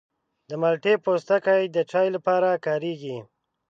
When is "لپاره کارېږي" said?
2.15-3.17